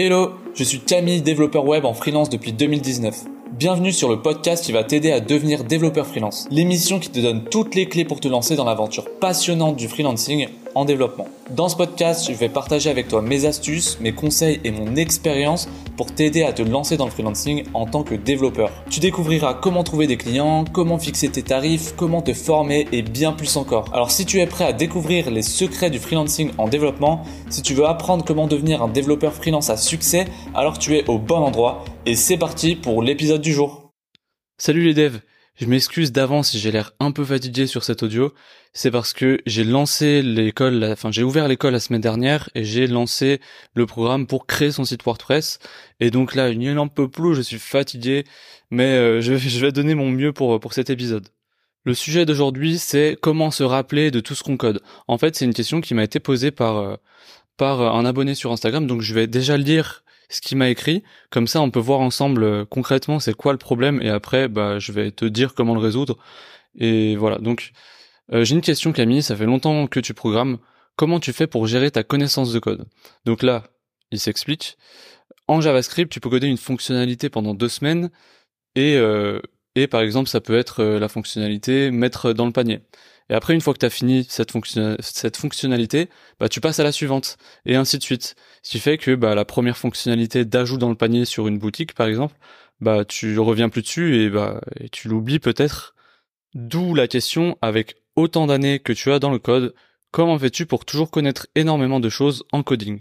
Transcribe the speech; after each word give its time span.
Hello, 0.00 0.30
je 0.54 0.62
suis 0.62 0.78
Camille, 0.78 1.22
développeur 1.22 1.64
web 1.64 1.84
en 1.84 1.92
freelance 1.92 2.30
depuis 2.30 2.52
2019. 2.52 3.24
Bienvenue 3.50 3.90
sur 3.90 4.08
le 4.08 4.22
podcast 4.22 4.64
qui 4.64 4.70
va 4.70 4.84
t'aider 4.84 5.10
à 5.10 5.18
devenir 5.18 5.64
développeur 5.64 6.06
freelance. 6.06 6.46
L'émission 6.52 7.00
qui 7.00 7.10
te 7.10 7.18
donne 7.18 7.42
toutes 7.42 7.74
les 7.74 7.88
clés 7.88 8.04
pour 8.04 8.20
te 8.20 8.28
lancer 8.28 8.54
dans 8.54 8.64
l'aventure 8.64 9.06
passionnante 9.18 9.74
du 9.74 9.88
freelancing 9.88 10.46
en 10.74 10.84
développement. 10.84 11.26
Dans 11.50 11.68
ce 11.68 11.76
podcast, 11.76 12.26
je 12.30 12.36
vais 12.36 12.48
partager 12.48 12.90
avec 12.90 13.08
toi 13.08 13.22
mes 13.22 13.44
astuces, 13.44 13.98
mes 14.00 14.12
conseils 14.12 14.60
et 14.64 14.70
mon 14.70 14.96
expérience 14.96 15.68
pour 15.96 16.14
t'aider 16.14 16.42
à 16.42 16.52
te 16.52 16.62
lancer 16.62 16.96
dans 16.96 17.06
le 17.06 17.10
freelancing 17.10 17.64
en 17.74 17.86
tant 17.86 18.02
que 18.02 18.14
développeur. 18.14 18.70
Tu 18.90 19.00
découvriras 19.00 19.54
comment 19.54 19.84
trouver 19.84 20.06
des 20.06 20.16
clients, 20.16 20.64
comment 20.72 20.98
fixer 20.98 21.28
tes 21.28 21.42
tarifs, 21.42 21.94
comment 21.96 22.22
te 22.22 22.32
former 22.32 22.86
et 22.92 23.02
bien 23.02 23.32
plus 23.32 23.56
encore. 23.56 23.92
Alors 23.92 24.10
si 24.10 24.26
tu 24.26 24.40
es 24.40 24.46
prêt 24.46 24.64
à 24.64 24.72
découvrir 24.72 25.30
les 25.30 25.42
secrets 25.42 25.90
du 25.90 25.98
freelancing 25.98 26.50
en 26.58 26.68
développement, 26.68 27.24
si 27.50 27.62
tu 27.62 27.74
veux 27.74 27.86
apprendre 27.86 28.24
comment 28.24 28.46
devenir 28.46 28.82
un 28.82 28.88
développeur 28.88 29.32
freelance 29.34 29.70
à 29.70 29.76
succès, 29.76 30.26
alors 30.54 30.78
tu 30.78 30.96
es 30.96 31.08
au 31.08 31.18
bon 31.18 31.38
endroit 31.38 31.84
et 32.06 32.16
c'est 32.16 32.38
parti 32.38 32.76
pour 32.76 33.02
l'épisode 33.02 33.40
du 33.40 33.52
jour. 33.52 33.92
Salut 34.58 34.84
les 34.84 34.94
devs 34.94 35.20
je 35.58 35.66
m'excuse 35.66 36.12
d'avance 36.12 36.50
si 36.50 36.58
j'ai 36.60 36.70
l'air 36.70 36.92
un 37.00 37.10
peu 37.10 37.24
fatigué 37.24 37.66
sur 37.66 37.82
cet 37.82 38.04
audio. 38.04 38.32
C'est 38.72 38.92
parce 38.92 39.12
que 39.12 39.40
j'ai 39.44 39.64
lancé 39.64 40.22
l'école, 40.22 40.84
enfin 40.84 41.10
j'ai 41.10 41.24
ouvert 41.24 41.48
l'école 41.48 41.72
la 41.72 41.80
semaine 41.80 42.00
dernière 42.00 42.48
et 42.54 42.62
j'ai 42.62 42.86
lancé 42.86 43.40
le 43.74 43.86
programme 43.86 44.28
pour 44.28 44.46
créer 44.46 44.70
son 44.70 44.84
site 44.84 45.02
WordPress. 45.02 45.58
Et 45.98 46.10
donc 46.10 46.36
là, 46.36 46.50
il 46.50 46.60
n'y 46.60 46.70
en 46.70 46.86
peut 46.86 47.08
plus, 47.08 47.34
je 47.34 47.42
suis 47.42 47.58
fatigué, 47.58 48.24
mais 48.70 48.84
euh, 48.84 49.20
je, 49.20 49.32
vais 49.34 49.72
donner 49.72 49.96
mon 49.96 50.10
mieux 50.10 50.32
pour, 50.32 50.72
cet 50.72 50.90
épisode. 50.90 51.28
Le 51.84 51.94
sujet 51.94 52.24
d'aujourd'hui, 52.24 52.78
c'est 52.78 53.16
comment 53.20 53.50
se 53.50 53.64
rappeler 53.64 54.12
de 54.12 54.20
tout 54.20 54.36
ce 54.36 54.44
qu'on 54.44 54.56
code. 54.56 54.80
En 55.08 55.18
fait, 55.18 55.34
c'est 55.34 55.44
une 55.44 55.54
question 55.54 55.80
qui 55.80 55.94
m'a 55.94 56.04
été 56.04 56.20
posée 56.20 56.52
par, 56.52 56.76
euh, 56.76 56.96
un 57.60 58.04
abonné 58.04 58.36
sur 58.36 58.52
Instagram, 58.52 58.86
donc 58.86 59.00
je 59.00 59.12
vais 59.12 59.26
déjà 59.26 59.56
lire 59.56 60.04
ce 60.28 60.40
qu'il 60.40 60.58
m'a 60.58 60.68
écrit. 60.68 61.02
Comme 61.30 61.46
ça, 61.46 61.60
on 61.60 61.70
peut 61.70 61.80
voir 61.80 62.00
ensemble 62.00 62.44
euh, 62.44 62.64
concrètement 62.64 63.20
c'est 63.20 63.34
quoi 63.34 63.52
le 63.52 63.58
problème 63.58 64.00
et 64.02 64.10
après, 64.10 64.48
bah, 64.48 64.78
je 64.78 64.92
vais 64.92 65.10
te 65.10 65.24
dire 65.24 65.54
comment 65.54 65.74
le 65.74 65.80
résoudre. 65.80 66.18
Et 66.76 67.16
voilà. 67.16 67.38
Donc, 67.38 67.72
euh, 68.32 68.44
j'ai 68.44 68.54
une 68.54 68.60
question, 68.60 68.92
Camille. 68.92 69.22
Ça 69.22 69.36
fait 69.36 69.46
longtemps 69.46 69.86
que 69.86 70.00
tu 70.00 70.14
programmes. 70.14 70.58
Comment 70.96 71.20
tu 71.20 71.32
fais 71.32 71.46
pour 71.46 71.66
gérer 71.66 71.90
ta 71.90 72.02
connaissance 72.02 72.52
de 72.52 72.58
code? 72.58 72.86
Donc 73.24 73.42
là, 73.42 73.64
il 74.10 74.20
s'explique. 74.20 74.76
En 75.48 75.60
JavaScript, 75.60 76.12
tu 76.12 76.20
peux 76.20 76.30
coder 76.30 76.46
une 76.48 76.58
fonctionnalité 76.58 77.30
pendant 77.30 77.54
deux 77.54 77.68
semaines 77.68 78.10
et 78.74 78.96
euh, 78.96 79.40
et 79.74 79.86
par 79.86 80.00
exemple, 80.00 80.28
ça 80.28 80.40
peut 80.40 80.58
être 80.58 80.82
la 80.82 81.08
fonctionnalité 81.08 81.90
mettre 81.92 82.32
dans 82.32 82.46
le 82.46 82.52
panier. 82.52 82.80
Et 83.30 83.34
après, 83.34 83.54
une 83.54 83.60
fois 83.60 83.74
que 83.74 83.78
tu 83.78 83.86
as 83.86 83.90
fini 83.90 84.26
cette, 84.28 84.52
fonction 84.52 84.96
cette 85.00 85.36
fonctionnalité, 85.36 86.08
bah, 86.40 86.48
tu 86.48 86.60
passes 86.60 86.80
à 86.80 86.84
la 86.84 86.92
suivante, 86.92 87.36
et 87.66 87.76
ainsi 87.76 87.98
de 87.98 88.02
suite. 88.02 88.36
Ce 88.62 88.70
qui 88.70 88.78
fait 88.78 88.98
que 88.98 89.14
bah, 89.14 89.34
la 89.34 89.44
première 89.44 89.76
fonctionnalité 89.76 90.44
d'ajout 90.44 90.78
dans 90.78 90.88
le 90.88 90.94
panier 90.94 91.24
sur 91.24 91.46
une 91.46 91.58
boutique, 91.58 91.94
par 91.94 92.06
exemple, 92.06 92.34
bah, 92.80 93.04
tu 93.04 93.38
reviens 93.38 93.68
plus 93.68 93.82
dessus 93.82 94.22
et, 94.22 94.30
bah, 94.30 94.60
tu 94.92 95.08
l'oublies 95.08 95.40
peut-être. 95.40 95.94
D'où 96.54 96.94
la 96.94 97.08
question, 97.08 97.58
avec 97.60 97.96
autant 98.16 98.46
d'années 98.46 98.78
que 98.78 98.92
tu 98.92 99.12
as 99.12 99.18
dans 99.18 99.30
le 99.30 99.38
code, 99.38 99.74
comment 100.10 100.38
fais-tu 100.38 100.64
pour 100.66 100.84
toujours 100.84 101.10
connaître 101.10 101.46
énormément 101.54 102.00
de 102.00 102.08
choses 102.08 102.44
en 102.52 102.62
coding? 102.62 103.00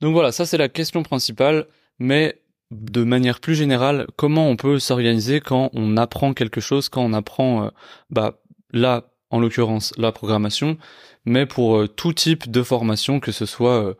Donc 0.00 0.12
voilà, 0.12 0.32
ça 0.32 0.44
c'est 0.44 0.58
la 0.58 0.68
question 0.68 1.02
principale, 1.02 1.66
mais 1.98 2.42
de 2.70 3.04
manière 3.04 3.40
plus 3.40 3.54
générale, 3.54 4.06
comment 4.16 4.48
on 4.48 4.56
peut 4.56 4.78
s'organiser 4.78 5.40
quand 5.40 5.70
on 5.72 5.96
apprend 5.96 6.34
quelque 6.34 6.60
chose, 6.60 6.88
quand 6.88 7.02
on 7.02 7.12
apprend, 7.12 7.64
euh, 7.64 7.68
bah 8.10 8.40
là 8.72 9.13
en 9.34 9.40
l'occurrence 9.40 9.92
la 9.98 10.12
programmation, 10.12 10.78
mais 11.24 11.44
pour 11.44 11.76
euh, 11.76 11.88
tout 11.88 12.12
type 12.12 12.48
de 12.48 12.62
formation, 12.62 13.18
que 13.18 13.32
ce 13.32 13.46
soit 13.46 13.84
euh, 13.84 13.94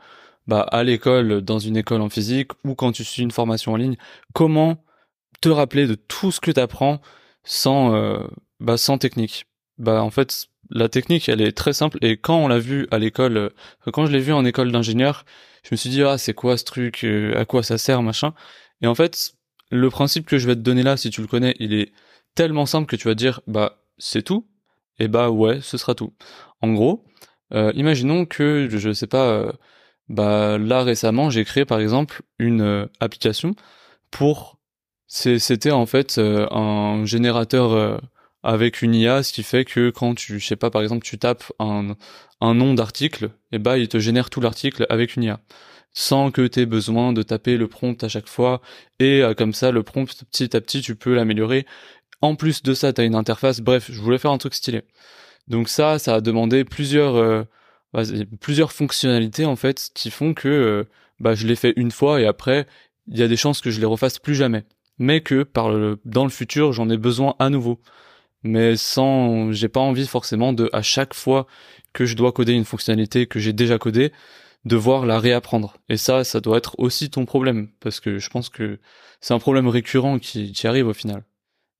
bah, 0.47 0.61
à 0.61 0.85
l'école, 0.85 1.41
dans 1.41 1.59
une 1.59 1.77
école 1.77 2.03
en 2.03 2.09
physique, 2.09 2.53
ou 2.65 2.77
quand 2.77 2.93
tu 2.93 3.03
suis 3.03 3.25
une 3.25 3.33
formation 3.33 3.73
en 3.73 3.77
ligne, 3.77 3.97
comment 4.33 4.85
te 5.41 5.49
rappeler 5.49 5.89
de 5.89 5.97
tout 5.97 6.31
ce 6.31 6.39
que 6.39 6.53
tu 6.53 6.61
apprends 6.61 7.01
sans, 7.43 7.97
euh, 7.97 8.25
bah, 8.61 8.77
sans 8.77 8.97
technique? 8.97 9.47
Bah 9.77 10.05
en 10.05 10.11
fait, 10.11 10.47
la 10.71 10.89
technique, 10.89 11.29
elle 11.29 11.41
est 11.41 11.51
très 11.51 11.73
simple, 11.73 11.99
et 12.01 12.17
quand 12.17 12.37
on 12.37 12.47
l'a 12.47 12.61
vu 12.61 12.87
à 12.93 12.99
l'école, 12.99 13.51
quand 13.93 14.07
je 14.07 14.13
l'ai 14.13 14.21
vu 14.21 14.33
en 14.33 14.45
école 14.45 14.71
d'ingénieur, 14.71 15.25
je 15.65 15.71
me 15.73 15.77
suis 15.77 15.91
dit, 15.91 16.05
ah, 16.05 16.17
c'est 16.17 16.35
quoi 16.35 16.57
ce 16.57 16.65
truc, 16.65 17.03
à 17.35 17.45
quoi 17.45 17.65
ça 17.65 17.77
sert, 17.77 18.03
machin. 18.03 18.35
Et 18.83 18.87
en 18.87 18.95
fait, 18.95 19.35
le 19.71 19.91
principe 19.91 20.27
que 20.27 20.39
je 20.39 20.47
vais 20.47 20.55
te 20.55 20.61
donner 20.61 20.85
là, 20.85 20.97
si 20.97 21.11
tu 21.11 21.23
le 21.23 21.27
connais, 21.27 21.57
il 21.59 21.75
est 21.75 21.93
tellement 22.37 22.67
simple 22.67 22.87
que 22.87 22.95
tu 22.95 23.09
vas 23.09 23.17
dire, 23.17 23.41
bah, 23.49 23.81
c'est 23.99 24.23
tout, 24.23 24.47
eh 24.99 25.09
bah 25.09 25.31
ouais, 25.31 25.61
ce 25.61 25.77
sera 25.77 25.95
tout. 25.95 26.13
En 26.61 26.73
gros, 26.73 27.05
euh, 27.53 27.73
imaginons 27.75 28.27
que 28.27 28.69
je, 28.71 28.93
sais 28.93 29.07
pas, 29.07 29.29
euh, 29.29 29.53
bah 30.09 30.59
là 30.59 30.83
récemment 30.83 31.31
j'ai 31.31 31.45
créé 31.45 31.65
par 31.65 31.81
exemple 31.81 32.23
une 32.39 32.63
euh, 32.63 32.87
application 33.01 33.55
pour, 34.11 34.59
c'était 35.09 35.71
en 35.73 35.87
fait 35.87 36.19
un 36.19 37.05
générateur 37.05 38.01
avec 38.43 38.83
une 38.83 38.95
IA, 38.95 39.23
ce 39.23 39.33
qui 39.33 39.43
fait 39.43 39.65
que 39.65 39.91
quand 39.91 40.15
tu, 40.15 40.39
je 40.41 40.47
sais 40.47 40.57
pas, 40.57 40.71
par 40.71 40.83
exemple 40.83 41.05
tu 41.05 41.19
tapes 41.19 41.45
un, 41.59 41.97
un 42.41 42.55
nom 42.55 42.75
d'article, 42.75 43.27
et 43.27 43.57
eh 43.57 43.59
bah 43.59 43.79
il 43.79 43.89
te 43.89 43.99
génère 43.99 44.31
tout 44.31 44.41
l'article 44.41 44.87
avec 44.91 45.17
une 45.17 45.25
IA 45.25 45.41
sans 45.93 46.31
que 46.33 46.47
tu 46.47 46.61
aies 46.61 46.67
besoin 46.67 47.13
de 47.13 47.23
taper 47.23 47.57
le 47.57 47.69
prompt 47.69 48.03
à 48.03 48.09
chaque 48.09 48.29
fois 48.29 48.61
et 48.99 49.23
comme 49.37 49.53
ça 49.55 49.71
le 49.71 49.83
prompt 49.85 50.07
petit 50.31 50.57
à 50.57 50.61
petit 50.61 50.81
tu 50.81 50.97
peux 50.97 51.15
l'améliorer 51.15 51.67
en 52.25 52.37
plus 52.37 52.63
de 52.63 52.75
ça, 52.75 52.93
tu 52.93 53.03
une 53.03 53.15
interface. 53.15 53.61
Bref, 53.61 53.91
je 53.91 54.01
voulais 54.01 54.19
faire 54.19 54.31
un 54.31 54.39
truc 54.39 54.55
stylé. 54.55 54.83
Donc 55.49 55.69
ça, 55.69 55.99
ça 55.99 56.17
a 56.17 56.21
demandé 56.21 56.65
plusieurs 56.65 57.17
euh, 57.17 57.45
plusieurs 58.41 58.73
fonctionnalités 58.73 59.45
en 59.45 59.57
fait 59.57 59.91
qui 59.95 60.11
font 60.11 60.35
que 60.35 60.49
euh, 60.49 60.85
bah, 61.21 61.35
je 61.35 61.47
l'ai 61.47 61.57
fait 61.57 61.75
une 61.77 61.91
fois 61.91 62.21
et 62.21 62.27
après 62.27 62.67
il 63.07 63.19
y 63.19 63.23
a 63.23 63.29
des 63.29 63.37
chances 63.37 63.61
que 63.61 63.71
je 63.71 63.81
les 63.81 63.87
refasse 63.87 64.19
plus 64.19 64.35
jamais. 64.35 64.65
Mais 64.99 65.21
que 65.21 65.43
par 65.43 65.71
le, 65.71 66.01
dans 66.05 66.25
le 66.25 66.31
futur, 66.31 66.73
j'en 66.73 66.89
ai 66.89 66.97
besoin 66.97 67.35
à 67.39 67.51
nouveau. 67.51 67.81
Mais 68.45 68.77
sans, 68.77 69.53
j'ai 69.53 69.69
pas 69.69 69.81
envie 69.81 70.07
forcément 70.07 70.53
de 70.53 70.71
à 70.73 70.83
chaque 70.83 71.15
fois 71.15 71.47
que 71.93 72.07
je 72.07 72.17
dois 72.17 72.33
coder 72.33 72.53
une 72.53 72.65
fonctionnalité 72.65 73.27
que 73.27 73.41
j'ai 73.41 73.53
déjà 73.53 73.79
codée, 73.79 74.13
devoir 74.65 75.07
la 75.07 75.19
réapprendre. 75.19 75.77
Et 75.89 75.97
ça, 75.97 76.25
ça 76.25 76.41
doit 76.41 76.59
être 76.59 76.75
aussi 76.79 77.11
ton 77.11 77.27
problème 77.27 77.69
parce 77.81 78.01
que 78.01 78.19
je 78.19 78.31
pense 78.31 78.49
que 78.49 78.79
c'est 79.21 79.35
un 79.35 79.39
problème 79.39 79.69
récurrent 79.69 80.19
qui, 80.19 80.53
qui 80.53 80.67
arrive 80.67 80.89
au 80.89 80.95
final. 80.95 81.25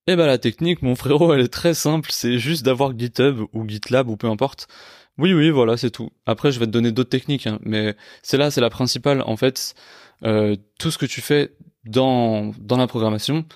Eh 0.07 0.17
ben 0.17 0.27
la 0.27 0.37
technique, 0.39 0.83
mon 0.83 0.97
frérot, 0.97 1.33
elle 1.33 1.41
est 1.41 1.53
très 1.53 1.73
simple, 1.73 2.11
c'est 2.13 2.39
juste 2.39 2.63
d'avoir 2.65 2.97
GitHub 2.99 3.47
ou 3.55 3.67
GitLab 3.67 4.09
ou 4.09 4.17
peu 4.19 4.27
importe. 4.29 4.69
Oui, 5.17 5.33
oui, 5.33 5.49
voilà, 5.51 5.77
c'est 5.79 5.91
tout. 5.91 6.11
Après, 6.27 6.53
je 6.53 6.59
vais 6.61 6.67
te 6.67 6.71
donner 6.73 6.93
d'autres 6.93 7.09
techniques, 7.11 7.47
hein, 7.47 7.59
mais 7.63 7.97
c'est 8.23 8.37
là, 8.37 8.51
c'est 8.51 8.61
la 8.61 8.69
principale. 8.71 9.23
En 9.27 9.37
fait, 9.37 9.75
euh, 10.25 10.57
tout 10.79 10.91
ce 10.91 10.99
que 10.99 11.07
tu 11.07 11.21
fais 11.23 11.53
dans 11.87 12.53
dans 12.59 12.77
la 12.77 12.87
programmation, 12.87 13.47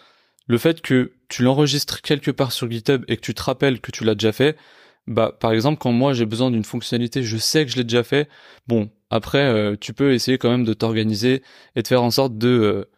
le 0.46 0.58
fait 0.58 0.80
que 0.80 1.12
tu 1.28 1.42
l'enregistres 1.42 2.00
quelque 2.02 2.30
part 2.30 2.52
sur 2.52 2.70
GitHub 2.70 3.04
et 3.08 3.16
que 3.16 3.22
tu 3.22 3.34
te 3.34 3.42
rappelles 3.42 3.80
que 3.80 3.90
tu 3.92 4.04
l'as 4.04 4.14
déjà 4.14 4.32
fait, 4.32 4.56
bah 5.06 5.36
par 5.38 5.52
exemple 5.52 5.78
quand 5.80 5.92
moi 5.92 6.12
j'ai 6.14 6.26
besoin 6.26 6.50
d'une 6.50 6.64
fonctionnalité, 6.64 7.22
je 7.22 7.36
sais 7.38 7.64
que 7.66 7.72
je 7.72 7.76
l'ai 7.76 7.84
déjà 7.84 8.02
fait. 8.04 8.28
Bon, 8.66 8.90
après 9.10 9.44
euh, 9.44 9.76
tu 9.80 9.92
peux 9.94 10.14
essayer 10.14 10.38
quand 10.38 10.50
même 10.50 10.64
de 10.64 10.74
t'organiser 10.74 11.42
et 11.76 11.82
de 11.82 11.88
faire 11.88 12.02
en 12.02 12.10
sorte 12.10 12.38
de 12.38 12.48
euh, 12.48 12.90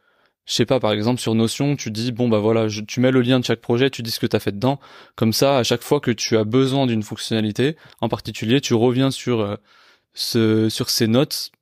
je 0.50 0.56
sais 0.56 0.66
pas, 0.66 0.81
par 0.81 0.91
exemple 0.91 1.21
sur 1.21 1.37
Notion, 1.37 1.77
tu 1.77 1.93
dis 1.93 2.11
bon 2.11 2.28
bah 2.28 2.41
voilà, 2.41 2.66
tu 2.88 2.99
mets 2.99 3.12
le 3.12 3.21
lien 3.21 3.38
de 3.38 3.44
chaque 3.44 3.61
projet, 3.61 3.88
tu 3.88 4.03
dis 4.03 4.11
ce 4.11 4.19
que 4.19 4.27
tu 4.27 4.34
as 4.34 4.41
fait 4.41 4.50
dedans. 4.50 4.81
Comme 5.15 5.33
ça, 5.33 5.59
à 5.59 5.62
chaque 5.62 5.83
fois 5.83 6.00
que 6.00 6.11
tu 6.11 6.37
as 6.37 6.43
besoin 6.43 6.87
d'une 6.87 7.05
fonctionnalité, 7.05 7.77
en 8.00 8.09
particulier, 8.09 8.60
tu 8.60 8.75
reviens 8.75 9.12
sur 9.12 9.43
euh, 9.43 10.69
sur 10.69 10.91
ces 10.91 11.06
notes 11.06 11.53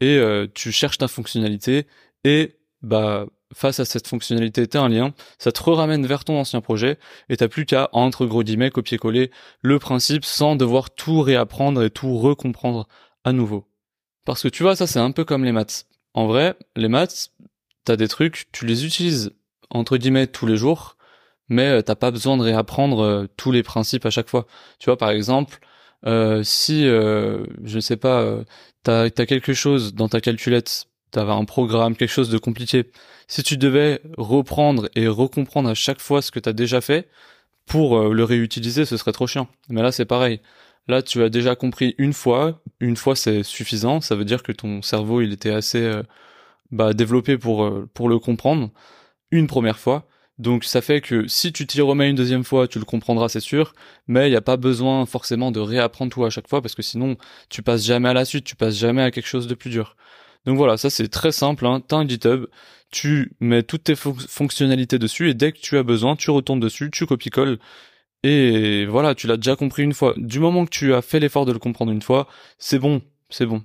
et 0.00 0.16
euh, 0.18 0.46
tu 0.54 0.70
cherches 0.70 0.98
ta 0.98 1.08
fonctionnalité 1.08 1.88
et 2.22 2.54
bah 2.82 3.26
face 3.52 3.80
à 3.80 3.84
cette 3.84 4.06
fonctionnalité, 4.06 4.68
tu 4.68 4.78
un 4.78 4.88
lien, 4.88 5.12
ça 5.38 5.50
te 5.50 5.60
ramène 5.68 6.06
vers 6.06 6.24
ton 6.24 6.38
ancien 6.38 6.60
projet 6.60 6.98
et 7.28 7.36
t'as 7.36 7.48
plus 7.48 7.66
qu'à 7.66 7.88
entre 7.92 8.26
gros 8.26 8.44
guillemets 8.44 8.70
copier-coller 8.70 9.32
le 9.60 9.78
principe 9.80 10.24
sans 10.24 10.54
devoir 10.54 10.90
tout 10.90 11.20
réapprendre 11.20 11.82
et 11.82 11.90
tout 11.90 12.16
recomprendre 12.16 12.86
à 13.24 13.32
nouveau. 13.32 13.66
Parce 14.24 14.42
que 14.44 14.48
tu 14.48 14.62
vois, 14.62 14.76
ça 14.76 14.86
c'est 14.86 15.00
un 15.00 15.10
peu 15.10 15.24
comme 15.24 15.44
les 15.44 15.52
maths. 15.52 15.86
En 16.14 16.28
vrai, 16.28 16.54
les 16.76 16.88
maths, 16.88 17.32
t'as 17.86 17.96
des 17.96 18.08
trucs, 18.08 18.46
tu 18.52 18.66
les 18.66 18.84
utilises 18.84 19.32
entre 19.70 19.96
guillemets 19.96 20.26
tous 20.26 20.46
les 20.46 20.56
jours, 20.56 20.96
mais 21.48 21.68
euh, 21.68 21.82
t'as 21.82 21.94
pas 21.94 22.10
besoin 22.10 22.36
de 22.36 22.42
réapprendre 22.42 23.00
euh, 23.02 23.26
tous 23.36 23.52
les 23.52 23.62
principes 23.62 24.04
à 24.04 24.10
chaque 24.10 24.28
fois. 24.28 24.46
Tu 24.78 24.86
vois, 24.86 24.98
par 24.98 25.10
exemple, 25.10 25.58
euh, 26.04 26.42
si 26.42 26.84
je 26.84 27.78
sais 27.80 27.96
pas, 27.96 28.44
t'as 28.82 29.04
as 29.04 29.26
quelque 29.26 29.54
chose 29.54 29.94
dans 29.94 30.08
ta 30.08 30.20
calculette, 30.20 30.86
t'avais 31.10 31.32
un 31.32 31.44
programme, 31.44 31.96
quelque 31.96 32.10
chose 32.10 32.30
de 32.30 32.38
compliqué. 32.38 32.90
Si 33.28 33.42
tu 33.42 33.56
devais 33.56 34.00
reprendre 34.18 34.88
et 34.94 35.08
recomprendre 35.08 35.68
à 35.68 35.74
chaque 35.74 36.00
fois 36.00 36.22
ce 36.22 36.30
que 36.30 36.40
t'as 36.40 36.52
déjà 36.52 36.80
fait 36.80 37.08
pour 37.66 38.00
le 38.10 38.24
réutiliser, 38.24 38.84
ce 38.84 38.96
serait 38.96 39.12
trop 39.12 39.26
chiant. 39.26 39.48
Mais 39.68 39.82
là, 39.82 39.92
c'est 39.92 40.04
pareil. 40.04 40.40
Là, 40.88 41.02
tu 41.02 41.22
as 41.22 41.28
déjà 41.28 41.56
compris 41.56 41.94
une 41.98 42.12
fois. 42.12 42.60
Une 42.80 42.96
fois, 42.96 43.16
c'est 43.16 43.42
suffisant. 43.42 44.00
Ça 44.00 44.14
veut 44.14 44.24
dire 44.24 44.42
que 44.42 44.52
ton 44.52 44.82
cerveau, 44.82 45.20
il 45.20 45.32
était 45.32 45.50
assez 45.50 46.02
bah, 46.70 46.92
développé 46.94 47.38
pour 47.38 47.64
euh, 47.64 47.88
pour 47.94 48.08
le 48.08 48.18
comprendre 48.18 48.70
une 49.30 49.46
première 49.46 49.78
fois. 49.78 50.06
Donc 50.38 50.64
ça 50.64 50.82
fait 50.82 51.00
que 51.00 51.26
si 51.28 51.52
tu 51.52 51.66
t'y 51.66 51.80
remets 51.80 52.10
une 52.10 52.16
deuxième 52.16 52.44
fois, 52.44 52.68
tu 52.68 52.78
le 52.78 52.84
comprendras, 52.84 53.28
c'est 53.28 53.40
sûr, 53.40 53.72
mais 54.06 54.28
il 54.28 54.30
n'y 54.30 54.36
a 54.36 54.42
pas 54.42 54.58
besoin 54.58 55.06
forcément 55.06 55.50
de 55.50 55.60
réapprendre 55.60 56.12
tout 56.12 56.24
à 56.24 56.30
chaque 56.30 56.48
fois 56.48 56.60
parce 56.62 56.74
que 56.74 56.82
sinon 56.82 57.16
tu 57.48 57.62
passes 57.62 57.84
jamais 57.84 58.08
à 58.10 58.12
la 58.14 58.24
suite, 58.26 58.44
tu 58.44 58.56
passes 58.56 58.76
jamais 58.76 59.02
à 59.02 59.10
quelque 59.10 59.28
chose 59.28 59.46
de 59.46 59.54
plus 59.54 59.70
dur. 59.70 59.96
Donc 60.44 60.56
voilà, 60.58 60.76
ça 60.76 60.90
c'est 60.90 61.08
très 61.08 61.32
simple. 61.32 61.66
Hein. 61.66 61.82
T'as 61.86 61.96
un 61.96 62.06
GitHub, 62.08 62.46
tu 62.90 63.32
mets 63.40 63.62
toutes 63.62 63.84
tes 63.84 63.96
fonctionnalités 63.96 64.98
dessus 64.98 65.30
et 65.30 65.34
dès 65.34 65.52
que 65.52 65.58
tu 65.58 65.78
as 65.78 65.82
besoin, 65.82 66.16
tu 66.16 66.30
retournes 66.30 66.60
dessus, 66.60 66.90
tu 66.90 67.06
copies-colles 67.06 67.58
et 68.22 68.86
voilà, 68.86 69.14
tu 69.14 69.26
l'as 69.26 69.36
déjà 69.36 69.56
compris 69.56 69.82
une 69.84 69.94
fois. 69.94 70.14
Du 70.16 70.40
moment 70.40 70.64
que 70.64 70.70
tu 70.70 70.94
as 70.94 71.02
fait 71.02 71.20
l'effort 71.20 71.46
de 71.46 71.52
le 71.52 71.58
comprendre 71.58 71.92
une 71.92 72.02
fois, 72.02 72.28
c'est 72.58 72.78
bon, 72.78 73.02
c'est 73.30 73.46
bon. 73.46 73.64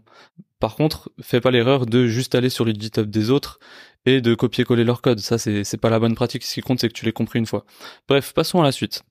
Par 0.59 0.75
contre, 0.75 1.11
fais 1.21 1.41
pas 1.41 1.51
l'erreur 1.51 1.85
de 1.85 2.07
juste 2.07 2.35
aller 2.35 2.49
sur 2.49 2.65
le 2.65 2.71
GitHub 2.71 3.09
des 3.09 3.29
autres 3.29 3.59
et 4.05 4.21
de 4.21 4.35
copier-coller 4.35 4.83
leur 4.83 5.01
code. 5.01 5.19
Ça, 5.19 5.37
c'est, 5.37 5.77
pas 5.77 5.89
la 5.89 5.99
bonne 5.99 6.15
pratique. 6.15 6.43
Ce 6.43 6.53
qui 6.53 6.61
compte, 6.61 6.79
c'est 6.79 6.87
que 6.87 6.93
tu 6.93 7.05
l'aies 7.05 7.11
compris 7.11 7.39
une 7.39 7.45
fois. 7.45 7.65
Bref, 8.07 8.33
passons 8.33 8.61
à 8.61 8.63
la 8.63 8.71
suite. 8.71 9.03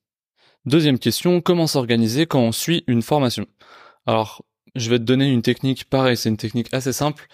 Deuxième 0.67 0.99
question, 0.99 1.41
comment 1.41 1.67
s'organiser 1.67 2.27
quand 2.27 2.41
on 2.41 2.53
suit 2.53 2.85
une 2.87 3.03
formation? 3.03 3.47
Alors, 4.07 4.45
je 4.75 4.91
vais 4.91 4.99
te 4.99 5.05
donner 5.05 5.31
une 5.31 5.43
technique, 5.43 5.85
pareil, 5.87 6.17
c'est 6.17 6.29
une 6.29 6.37
technique 6.37 6.73
assez 6.73 6.93
simple, 6.93 7.27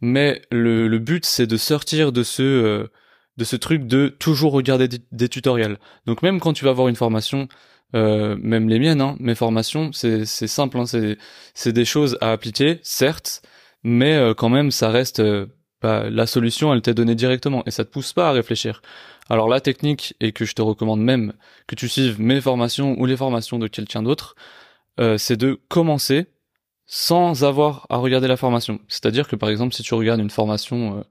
mais 0.00 0.42
le, 0.50 0.88
le 0.88 0.98
but, 0.98 1.24
c'est 1.26 1.46
de 1.46 1.56
sortir 1.56 2.12
de 2.12 2.22
ce, 2.22 2.42
euh, 2.42 2.88
de 3.38 3.44
ce 3.44 3.56
truc 3.56 3.86
de 3.86 4.08
toujours 4.08 4.52
regarder 4.52 4.88
des, 4.88 5.28
tutoriels. 5.28 5.78
Donc 6.06 6.22
même 6.22 6.40
quand 6.40 6.52
tu 6.52 6.64
vas 6.64 6.72
voir 6.72 6.88
une 6.88 6.96
formation, 6.96 7.48
euh, 7.94 8.36
même 8.40 8.68
les 8.68 8.78
miennes, 8.78 9.00
hein, 9.00 9.16
mes 9.18 9.34
formations, 9.34 9.92
c'est 9.92 10.24
simple, 10.26 10.78
hein, 10.78 10.84
c'est 11.54 11.72
des 11.72 11.84
choses 11.84 12.18
à 12.20 12.32
appliquer, 12.32 12.80
certes, 12.82 13.42
mais 13.82 14.14
euh, 14.14 14.34
quand 14.34 14.50
même 14.50 14.70
ça 14.70 14.90
reste 14.90 15.20
euh, 15.20 15.46
bah, 15.80 16.10
la 16.10 16.26
solution, 16.26 16.72
elle 16.74 16.82
t'est 16.82 16.94
donnée 16.94 17.14
directement 17.14 17.62
et 17.66 17.70
ça 17.70 17.84
te 17.84 17.90
pousse 17.90 18.12
pas 18.12 18.28
à 18.28 18.32
réfléchir. 18.32 18.82
Alors 19.30 19.48
la 19.48 19.60
technique 19.60 20.14
et 20.20 20.32
que 20.32 20.44
je 20.44 20.54
te 20.54 20.62
recommande 20.62 21.00
même 21.00 21.32
que 21.66 21.74
tu 21.74 21.88
suives 21.88 22.20
mes 22.20 22.40
formations 22.40 22.98
ou 22.98 23.06
les 23.06 23.16
formations 23.16 23.58
de 23.58 23.68
quelqu'un 23.68 24.02
d'autre, 24.02 24.34
c'est 25.16 25.36
de 25.36 25.60
commencer 25.68 26.26
sans 26.86 27.44
avoir 27.44 27.86
à 27.90 27.98
regarder 27.98 28.26
la 28.26 28.36
formation. 28.36 28.80
C'est-à-dire 28.88 29.28
que 29.28 29.36
par 29.36 29.50
exemple 29.50 29.74
si 29.74 29.82
tu 29.82 29.94
regardes 29.94 30.20
une 30.20 30.30
formation 30.30 31.04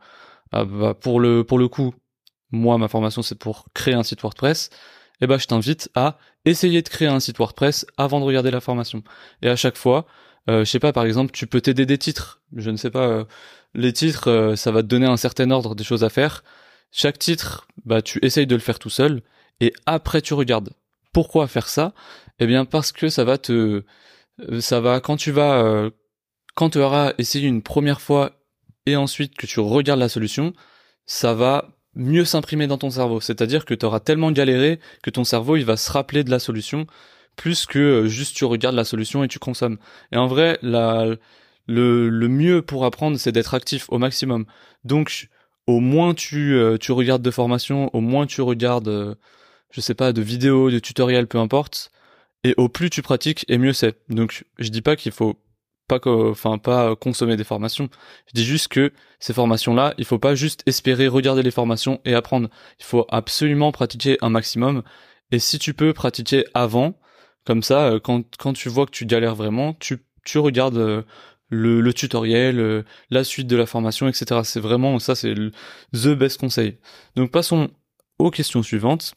ah, 0.51 0.65
bah, 0.65 0.93
pour 0.95 1.19
le 1.19 1.43
pour 1.43 1.59
le 1.59 1.67
coup 1.67 1.93
moi 2.51 2.77
ma 2.77 2.87
formation 2.87 3.21
c'est 3.21 3.37
pour 3.37 3.67
créer 3.73 3.93
un 3.93 4.03
site 4.03 4.21
WordPress, 4.21 4.71
eh 5.21 5.27
ben 5.27 5.37
je 5.37 5.47
t'invite 5.47 5.89
à 5.95 6.17
essayer 6.45 6.81
de 6.81 6.89
créer 6.89 7.07
un 7.07 7.19
site 7.19 7.37
WordPress 7.37 7.85
avant 7.97 8.19
de 8.19 8.25
regarder 8.25 8.51
la 8.51 8.61
formation. 8.61 9.03
Et 9.41 9.49
à 9.49 9.55
chaque 9.55 9.77
fois, 9.77 10.05
euh, 10.49 10.63
je 10.63 10.69
sais 10.71 10.79
pas, 10.79 10.93
par 10.93 11.05
exemple, 11.05 11.31
tu 11.31 11.47
peux 11.47 11.61
t'aider 11.61 11.85
des 11.85 11.97
titres. 11.97 12.41
Je 12.55 12.69
ne 12.69 12.77
sais 12.77 12.91
pas, 12.91 13.07
euh, 13.07 13.25
les 13.73 13.93
titres, 13.93 14.29
euh, 14.29 14.55
ça 14.55 14.71
va 14.71 14.81
te 14.83 14.87
donner 14.87 15.07
un 15.07 15.17
certain 15.17 15.51
ordre 15.51 15.75
des 15.75 15.83
choses 15.83 16.03
à 16.03 16.09
faire. 16.09 16.43
Chaque 16.91 17.19
titre, 17.19 17.67
bah 17.85 18.01
tu 18.01 18.19
essayes 18.23 18.47
de 18.47 18.55
le 18.55 18.61
faire 18.61 18.79
tout 18.79 18.89
seul 18.89 19.21
et 19.59 19.73
après 19.85 20.21
tu 20.21 20.33
regardes. 20.33 20.71
Pourquoi 21.13 21.47
faire 21.47 21.67
ça? 21.67 21.93
Eh 22.39 22.47
bien 22.47 22.65
parce 22.65 22.91
que 22.91 23.09
ça 23.09 23.23
va 23.23 23.37
te, 23.37 23.83
euh, 24.49 24.61
ça 24.61 24.79
va 24.79 24.99
quand 25.01 25.17
tu 25.17 25.31
vas, 25.31 25.89
quand 26.55 26.71
tu 26.71 26.79
auras 26.79 27.13
essayé 27.17 27.47
une 27.47 27.63
première 27.63 28.01
fois 28.01 28.31
et 28.85 28.95
ensuite 28.95 29.35
que 29.35 29.47
tu 29.47 29.59
regardes 29.59 29.99
la 29.99 30.09
solution, 30.09 30.53
ça 31.05 31.33
va 31.33 31.76
mieux 31.97 32.25
s'imprimer 32.25 32.67
dans 32.67 32.77
ton 32.77 32.89
cerveau. 32.89 33.19
C'est-à-dire 33.19 33.65
que 33.65 33.73
tu 33.73 33.85
auras 33.85 33.99
tellement 33.99 34.31
galéré 34.31 34.79
que 35.03 35.09
ton 35.09 35.23
cerveau 35.23 35.57
il 35.57 35.65
va 35.65 35.77
se 35.77 35.91
rappeler 35.91 36.23
de 36.23 36.31
la 36.31 36.39
solution 36.39 36.87
plus 37.37 37.65
que 37.65 37.79
euh, 37.79 38.07
juste 38.07 38.35
tu 38.35 38.43
regardes 38.43 38.75
la 38.75 38.83
solution 38.83 39.23
et 39.23 39.29
tu 39.29 39.39
consommes. 39.39 39.77
Et 40.11 40.17
en 40.17 40.27
vrai, 40.27 40.59
la, 40.61 41.05
le, 41.67 42.09
le 42.09 42.27
mieux 42.27 42.61
pour 42.61 42.83
apprendre, 42.83 43.17
c'est 43.17 43.31
d'être 43.31 43.53
actif 43.53 43.85
au 43.89 43.99
maximum. 43.99 44.45
Donc, 44.83 45.29
au 45.67 45.79
moins 45.79 46.13
tu, 46.13 46.55
euh, 46.55 46.77
tu 46.77 46.91
regardes 46.91 47.21
de 47.21 47.31
formation, 47.31 47.89
au 47.95 48.01
moins 48.01 48.25
tu 48.25 48.41
regardes, 48.41 48.87
euh, 48.87 49.15
je 49.71 49.81
sais 49.81 49.93
pas, 49.93 50.11
de 50.13 50.21
vidéos, 50.21 50.71
de 50.71 50.79
tutoriels, 50.79 51.27
peu 51.27 51.37
importe. 51.37 51.91
Et 52.43 52.53
au 52.57 52.69
plus 52.69 52.89
tu 52.89 53.01
pratiques, 53.01 53.45
et 53.47 53.57
mieux 53.57 53.73
c'est. 53.73 53.95
Donc, 54.09 54.45
je 54.57 54.69
dis 54.69 54.81
pas 54.81 54.95
qu'il 54.95 55.11
faut 55.11 55.39
pas 55.87 55.99
enfin 56.05 56.57
pas 56.57 56.95
consommer 56.95 57.37
des 57.37 57.43
formations. 57.43 57.89
Je 58.27 58.33
dis 58.33 58.45
juste 58.45 58.67
que 58.67 58.91
ces 59.19 59.33
formations-là, 59.33 59.93
il 59.97 60.05
faut 60.05 60.19
pas 60.19 60.35
juste 60.35 60.63
espérer 60.65 61.07
regarder 61.07 61.43
les 61.43 61.51
formations 61.51 62.01
et 62.05 62.13
apprendre. 62.13 62.49
Il 62.79 62.85
faut 62.85 63.05
absolument 63.09 63.71
pratiquer 63.71 64.17
un 64.21 64.29
maximum. 64.29 64.83
Et 65.31 65.39
si 65.39 65.59
tu 65.59 65.73
peux 65.73 65.93
pratiquer 65.93 66.45
avant, 66.53 66.95
comme 67.45 67.63
ça, 67.63 67.87
euh, 67.87 67.99
quand 67.99 68.23
quand 68.37 68.53
tu 68.53 68.69
vois 68.69 68.85
que 68.85 68.91
tu 68.91 69.05
galères 69.05 69.35
vraiment, 69.35 69.73
tu 69.73 69.99
tu 70.25 70.39
regardes 70.39 70.77
euh, 70.77 71.03
le, 71.49 71.81
le 71.81 71.93
tutoriel, 71.93 72.59
euh, 72.59 72.83
la 73.09 73.23
suite 73.23 73.47
de 73.47 73.55
la 73.55 73.65
formation, 73.65 74.07
etc. 74.07 74.41
C'est 74.43 74.59
vraiment 74.59 74.99
ça, 74.99 75.15
c'est 75.15 75.33
the 75.93 76.09
best 76.09 76.39
conseil. 76.39 76.77
Donc 77.15 77.31
passons 77.31 77.69
aux 78.19 78.31
questions 78.31 78.63
suivantes. 78.63 79.15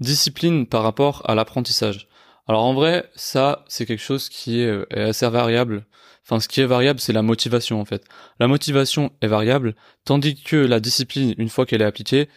Discipline 0.00 0.66
par 0.66 0.82
rapport 0.82 1.22
à 1.28 1.34
l'apprentissage. 1.34 2.08
Alors 2.50 2.64
en 2.64 2.74
vrai, 2.74 3.08
ça, 3.14 3.64
c'est 3.68 3.86
quelque 3.86 4.02
chose 4.02 4.28
qui 4.28 4.60
est, 4.60 4.84
est, 4.90 5.02
assez 5.02 5.28
variable. 5.30 5.86
Enfin, 6.24 6.40
ce 6.40 6.48
qui 6.48 6.60
est 6.60 6.66
variable, 6.66 6.98
c'est 6.98 7.12
la 7.12 7.22
motivation 7.22 7.80
en 7.80 7.84
fait. 7.84 8.04
La 8.40 8.48
motivation 8.48 9.12
est 9.20 9.28
variable, 9.28 9.76
tandis 10.04 10.34
que 10.42 10.56
la 10.56 10.80
discipline, 10.80 11.32
une 11.38 11.48
fois 11.48 11.64
qu'elle 11.64 11.80
est 11.80 11.84
appliquée, 11.84 12.28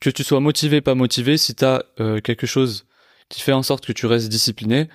que 0.00 0.08
tu 0.08 0.24
sois 0.24 0.40
motivé, 0.40 0.80
pas 0.80 0.94
motivé, 0.94 1.36
si 1.36 1.54
tu 1.54 1.62
as 1.66 1.84
euh, 2.00 2.22
quelque 2.22 2.46
chose 2.46 2.86
qui 3.28 3.42
fait 3.42 3.52
en 3.52 3.62
sorte 3.62 3.84
que 3.84 3.92
tu 3.92 4.06
restes 4.06 4.30
discipliné, 4.30 4.88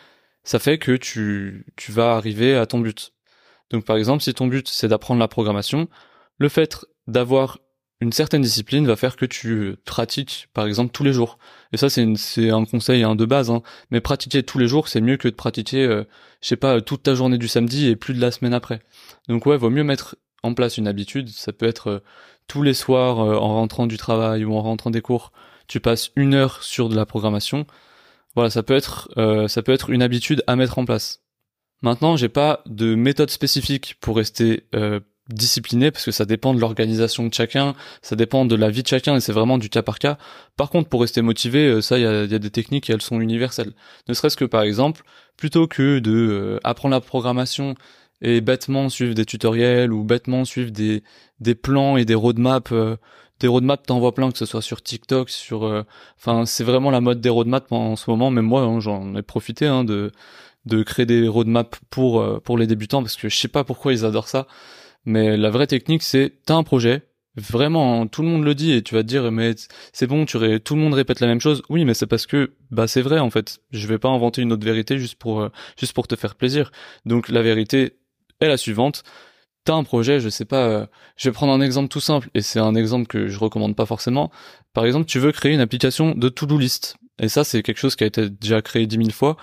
ça 0.44 0.58
fait 0.58 0.80
que 0.80 0.94
tu, 0.94 1.68
tu 1.76 1.92
vas 1.92 2.16
arriver 2.16 2.56
à 2.56 2.66
ton 2.66 2.80
but. 2.80 3.14
Donc 3.70 3.86
par 3.86 3.98
exemple, 3.98 4.24
si 4.24 4.34
ton 4.34 4.48
but 4.48 4.68
c'est 4.68 4.88
d'apprendre 4.88 5.20
la 5.20 5.28
programmation, 5.28 5.90
le 6.40 6.50
fait 6.50 6.88
d'avoir 7.06 7.60
une 8.02 8.12
certaine 8.12 8.42
discipline 8.42 8.86
va 8.86 8.96
faire 8.96 9.16
que 9.16 9.26
tu 9.26 9.76
pratiques, 9.86 10.50
par 10.54 10.66
exemple, 10.66 10.92
tous 10.92 11.04
les 11.04 11.14
jours. 11.14 11.38
Et 11.72 11.78
ça, 11.78 11.90
c'est, 11.90 12.50
un 12.50 12.66
conseil 12.66 13.04
hein, 13.04 13.16
de 13.16 13.26
base. 13.26 13.50
Hein. 13.50 13.62
Mais 13.90 14.02
pratiquer 14.02 14.44
tous 14.44 14.58
les 14.58 14.68
jours, 14.68 14.90
c'est 14.90 15.02
mieux 15.02 15.18
que 15.18 15.30
de 15.30 15.34
pratiquer, 15.34 15.86
euh, 15.86 16.04
je 16.42 16.50
sais 16.50 16.58
pas, 16.58 16.82
toute 16.82 17.04
ta 17.04 17.16
journée 17.16 17.38
du 17.38 17.48
samedi 17.48 17.88
et 17.88 17.96
plus 17.96 18.14
de 18.14 18.20
la 18.20 18.32
semaine 18.32 18.54
après. 18.54 18.82
Donc 19.30 19.46
ouais, 19.46 19.58
vaut 19.58 19.70
mieux 19.70 19.84
mettre 19.84 20.18
en 20.44 20.54
place 20.54 20.78
une 20.78 20.88
habitude. 20.88 21.30
Ça 21.30 21.54
peut 21.54 21.66
être 21.66 21.88
euh, 21.88 22.00
tous 22.48 22.64
les 22.64 22.74
soirs 22.74 23.20
euh, 23.22 23.38
en 23.38 23.56
rentrant 23.56 23.88
du 23.88 23.98
travail 23.98 24.44
ou 24.44 24.54
en 24.56 24.62
rentrant 24.62 24.92
des 24.92 25.02
cours, 25.02 25.32
tu 25.68 25.80
passes 25.80 26.12
une 26.18 26.34
heure 26.34 26.64
sur 26.64 26.90
de 26.90 26.96
la 26.96 27.06
programmation. 27.06 27.66
Voilà, 28.36 28.50
ça 28.50 28.62
peut 28.62 28.76
être, 28.76 29.10
ça 29.48 29.64
peut 29.64 29.72
être 29.72 29.90
une 29.90 30.02
habitude 30.02 30.44
à 30.46 30.58
mettre 30.58 30.78
en 30.78 30.84
place. 30.84 31.24
Maintenant, 31.82 32.18
j'ai 32.18 32.28
pas 32.28 32.62
de 32.66 32.94
méthode 32.94 33.30
spécifique 33.30 33.96
pour 34.02 34.18
rester 34.18 34.68
discipliné 35.30 35.92
parce 35.92 36.06
que 36.06 36.12
ça 36.12 36.26
dépend 36.26 36.54
de 36.54 36.60
l'organisation 36.60 37.26
de 37.26 37.34
chacun, 37.34 37.74
ça 38.02 38.16
dépend 38.16 38.46
de 38.46 38.56
la 38.56 38.70
vie 38.70 38.84
de 38.84 38.88
chacun 38.88 39.16
et 39.16 39.20
c'est 39.20 39.32
vraiment 39.32 39.58
du 39.58 39.70
cas 39.70 39.82
par 39.82 39.98
cas. 40.00 40.18
Par 40.56 40.70
contre, 40.70 40.90
pour 40.90 41.02
rester 41.02 41.22
motivé, 41.22 41.68
euh, 41.68 41.82
ça, 41.82 41.98
il 41.98 42.04
y 42.04 42.06
a, 42.06 42.28
des 42.28 42.50
techniques 42.52 42.90
et 42.90 42.94
elles 42.94 43.02
sont 43.02 43.20
universelles. 43.20 43.74
Ne 44.08 44.14
serait-ce 44.14 44.38
que 44.38 44.46
par 44.46 44.62
exemple, 44.62 45.04
plutôt 45.38 45.68
que 45.68 46.00
de 46.00 46.12
euh, 46.12 46.60
apprendre 46.64 46.94
la 46.94 47.02
programmation 47.02 47.76
et 48.22 48.40
bêtement 48.42 48.90
suivre 48.90 49.14
des 49.16 49.26
tutoriels 49.26 49.92
ou 49.92 50.04
bêtement 50.04 50.46
suivre 50.46 50.72
des 50.72 51.04
des 51.40 51.56
plans 51.56 51.98
et 51.98 52.06
des 52.06 52.16
roadmaps. 52.16 52.72
Euh, 52.72 52.98
des 53.42 53.48
roadmaps, 53.48 53.84
t'en 53.86 54.00
vois 54.00 54.14
plein, 54.16 54.32
que 54.32 54.38
ce 54.38 54.46
soit 54.46 54.62
sur 54.62 54.82
TikTok, 54.82 55.30
sur, 55.30 55.84
enfin, 56.18 56.46
c'est 56.46 56.64
vraiment 56.64 56.90
la 56.90 57.02
mode 57.02 57.20
des 57.20 57.28
roadmaps 57.28 57.70
en 57.70 57.98
ce 57.98 58.10
moment. 58.10 58.32
Même 58.32 58.46
moi, 58.46 58.62
hein, 58.62 58.80
j'en 58.80 59.14
ai 59.16 59.24
profité 59.24 59.68
hein, 59.68 59.84
de 59.84 60.12
de 60.66 60.84
créer 60.84 61.06
des 61.06 61.28
roadmaps 61.28 61.80
pour 61.90 62.42
pour 62.44 62.58
les 62.58 62.66
débutants 62.66 63.02
parce 63.02 63.18
que 63.18 63.28
je 63.28 63.38
sais 63.38 63.50
pas 63.50 63.66
pourquoi 63.66 63.92
ils 63.92 64.06
adorent 64.06 64.30
ça 64.30 64.48
mais 65.06 65.38
la 65.38 65.50
vraie 65.50 65.68
technique, 65.68 66.04
c'est 66.04 66.34
t'as 66.46 66.56
un 66.56 66.64
projet, 66.64 67.04
vraiment, 67.36 68.08
tout 68.08 68.22
le 68.22 68.28
monde 68.30 68.44
le 68.44 68.56
dit 68.56 68.72
et 68.74 68.82
tu 68.82 68.96
vas 68.96 69.04
te 69.04 69.08
dire 69.08 69.32
mais 69.32 69.56
c'est 69.94 70.08
bon, 70.08 70.26
tu 70.26 70.38
tout 70.62 70.76
le 70.76 70.82
monde 70.82 70.94
répète 70.94 71.20
la 71.20 71.28
même 71.28 71.42
chose. 71.42 71.62
Oui, 71.70 71.86
mais 71.86 71.94
c'est 71.94 72.08
parce 72.08 72.26
que 72.26 72.54
bah 72.72 72.88
c'est 72.88 73.02
vrai 73.02 73.20
en 73.20 73.30
fait. 73.30 73.60
Je 73.72 73.88
vais 73.88 73.98
pas 74.00 74.10
inventer 74.10 74.42
une 74.42 74.54
autre 74.54 74.66
vérité 74.66 74.98
juste 74.98 75.16
pour 75.16 75.42
euh, 75.42 75.50
juste 75.78 75.94
pour 75.94 76.08
te 76.08 76.16
faire 76.16 76.36
plaisir. 76.36 76.72
Donc 77.06 77.30
la 77.30 77.42
vérité 77.42 77.98
est 78.42 78.48
la 78.48 78.58
suivante. 78.58 79.04
T'as 79.66 79.74
un 79.74 79.84
projet, 79.84 80.20
je 80.20 80.30
sais 80.30 80.46
pas, 80.46 80.68
euh, 80.68 80.86
je 81.18 81.28
vais 81.30 81.34
prendre 81.34 81.52
un 81.52 81.62
exemple 81.62 81.90
tout 81.90 82.00
simple 82.00 82.30
et 82.36 82.42
c'est 82.42 82.60
un 82.60 82.76
exemple 82.76 83.08
que 83.08 83.28
je 83.28 83.40
recommande 83.40 83.76
pas 83.76 83.88
forcément. 83.88 84.32
Par 84.74 84.86
exemple, 84.86 85.08
tu 85.08 85.18
veux 85.20 85.32
créer 85.32 85.54
une 85.54 85.60
application 85.60 86.14
de 86.14 86.30
to-do 86.30 86.58
list. 86.58 86.98
Et 87.20 87.30
ça, 87.30 87.44
c'est 87.44 87.64
quelque 87.64 87.78
chose 87.78 87.96
qui 87.96 88.04
a 88.04 88.08
été 88.08 88.30
déjà 88.30 88.62
créé 88.62 88.88
dix 88.88 88.98
mille 88.98 89.14
fois. 89.14 89.38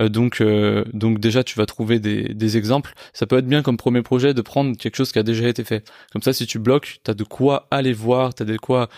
Euh, 0.00 0.08
donc, 0.08 0.40
euh, 0.40 0.84
donc 0.94 1.18
déjà, 1.20 1.44
tu 1.44 1.58
vas 1.58 1.66
trouver 1.66 1.98
des, 1.98 2.34
des 2.34 2.56
exemples. 2.56 2.94
Ça 3.12 3.26
peut 3.26 3.38
être 3.38 3.46
bien 3.46 3.62
comme 3.62 3.76
premier 3.76 4.02
projet 4.02 4.32
de 4.32 4.40
prendre 4.42 4.76
quelque 4.76 4.96
chose 4.96 5.12
qui 5.12 5.18
a 5.18 5.22
déjà 5.22 5.48
été 5.48 5.64
fait. 5.64 5.86
Comme 6.12 6.22
ça, 6.22 6.32
si 6.32 6.46
tu 6.46 6.58
bloques, 6.58 7.00
t'as 7.04 7.14
de 7.14 7.24
quoi 7.24 7.66
aller 7.70 7.92
voir, 7.92 8.34
t'as 8.34 8.44
de 8.44 8.56
quoi, 8.56 8.88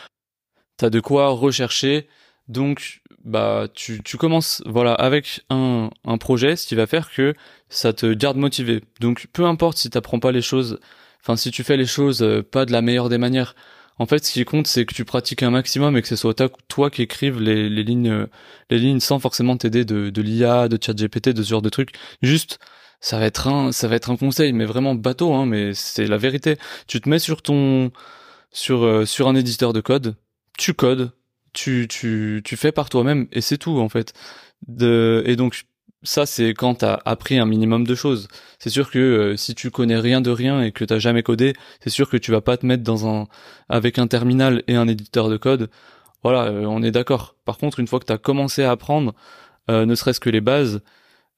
t'as 0.76 0.90
de 0.90 1.00
quoi 1.00 1.28
rechercher. 1.28 2.06
Donc, 2.48 3.02
bah, 3.24 3.68
tu, 3.74 4.00
tu 4.02 4.16
commences, 4.16 4.62
voilà, 4.66 4.94
avec 4.94 5.42
un, 5.50 5.90
un 6.04 6.18
projet, 6.18 6.56
ce 6.56 6.66
qui 6.66 6.74
va 6.74 6.86
faire 6.86 7.10
que 7.10 7.34
ça 7.68 7.92
te 7.92 8.12
garde 8.12 8.36
motivé. 8.36 8.82
Donc, 9.00 9.28
peu 9.32 9.44
importe 9.44 9.78
si 9.78 9.90
t'apprends 9.90 10.20
pas 10.20 10.32
les 10.32 10.42
choses, 10.42 10.78
enfin, 11.22 11.36
si 11.36 11.50
tu 11.50 11.62
fais 11.64 11.76
les 11.76 11.86
choses 11.86 12.22
euh, 12.22 12.42
pas 12.42 12.64
de 12.64 12.72
la 12.72 12.82
meilleure 12.82 13.08
des 13.08 13.18
manières, 13.18 13.54
en 14.00 14.06
fait, 14.06 14.24
ce 14.24 14.32
qui 14.32 14.46
compte, 14.46 14.66
c'est 14.66 14.86
que 14.86 14.94
tu 14.94 15.04
pratiques 15.04 15.42
un 15.42 15.50
maximum 15.50 15.94
et 15.94 16.00
que 16.00 16.08
ce 16.08 16.16
soit 16.16 16.32
toi 16.68 16.88
qui 16.90 17.02
écrives 17.02 17.38
les, 17.38 17.68
les 17.68 17.82
lignes, 17.82 18.26
les 18.70 18.78
lignes 18.78 18.98
sans 18.98 19.18
forcément 19.18 19.58
t'aider 19.58 19.84
de, 19.84 20.08
de 20.08 20.22
l'IA, 20.22 20.68
de 20.68 20.78
ChatGPT, 20.82 21.28
de 21.28 21.42
ce 21.42 21.50
genre 21.50 21.60
de 21.60 21.68
trucs. 21.68 21.90
Juste, 22.22 22.60
ça 23.00 23.18
va 23.18 23.26
être 23.26 23.46
un, 23.46 23.72
ça 23.72 23.88
va 23.88 23.96
être 23.96 24.10
un 24.10 24.16
conseil, 24.16 24.54
mais 24.54 24.64
vraiment 24.64 24.94
bateau, 24.94 25.34
hein, 25.34 25.44
mais 25.44 25.74
c'est 25.74 26.06
la 26.06 26.16
vérité. 26.16 26.56
Tu 26.86 27.02
te 27.02 27.10
mets 27.10 27.18
sur 27.18 27.42
ton, 27.42 27.92
sur, 28.50 28.84
euh, 28.84 29.04
sur 29.04 29.28
un 29.28 29.34
éditeur 29.34 29.74
de 29.74 29.82
code, 29.82 30.16
tu 30.56 30.72
codes, 30.72 31.12
tu, 31.52 31.86
tu, 31.86 32.40
tu 32.42 32.56
fais 32.56 32.72
par 32.72 32.88
toi-même 32.88 33.28
et 33.32 33.42
c'est 33.42 33.58
tout, 33.58 33.80
en 33.80 33.90
fait. 33.90 34.14
De, 34.66 35.22
et 35.26 35.36
donc, 35.36 35.64
ça 36.02 36.26
c'est 36.26 36.50
quand 36.54 36.76
t'as 36.76 37.00
appris 37.04 37.38
un 37.38 37.46
minimum 37.46 37.86
de 37.86 37.94
choses. 37.94 38.28
C'est 38.58 38.70
sûr 38.70 38.90
que 38.90 38.98
euh, 38.98 39.36
si 39.36 39.54
tu 39.54 39.70
connais 39.70 39.98
rien 39.98 40.20
de 40.20 40.30
rien 40.30 40.62
et 40.62 40.72
que 40.72 40.84
t'as 40.84 40.98
jamais 40.98 41.22
codé, 41.22 41.54
c'est 41.80 41.90
sûr 41.90 42.08
que 42.08 42.16
tu 42.16 42.30
vas 42.30 42.40
pas 42.40 42.56
te 42.56 42.66
mettre 42.66 42.82
dans 42.82 43.06
un 43.08 43.26
avec 43.68 43.98
un 43.98 44.06
terminal 44.06 44.62
et 44.66 44.76
un 44.76 44.88
éditeur 44.88 45.28
de 45.28 45.36
code. 45.36 45.70
Voilà, 46.22 46.44
euh, 46.46 46.64
on 46.66 46.82
est 46.82 46.90
d'accord. 46.90 47.36
Par 47.44 47.58
contre, 47.58 47.80
une 47.80 47.86
fois 47.86 48.00
que 48.00 48.04
t'as 48.06 48.18
commencé 48.18 48.62
à 48.64 48.70
apprendre, 48.72 49.14
euh, 49.70 49.86
ne 49.86 49.94
serait-ce 49.94 50.20
que 50.20 50.30
les 50.30 50.40
bases, 50.40 50.82